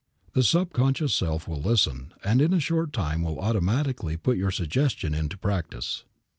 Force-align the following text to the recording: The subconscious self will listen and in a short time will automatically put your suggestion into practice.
The 0.33 0.41
subconscious 0.41 1.13
self 1.13 1.47
will 1.47 1.61
listen 1.61 2.11
and 2.23 2.41
in 2.41 2.55
a 2.55 2.59
short 2.59 2.91
time 2.91 3.21
will 3.21 3.37
automatically 3.39 4.17
put 4.17 4.35
your 4.35 4.49
suggestion 4.49 5.13
into 5.13 5.37
practice. 5.37 6.05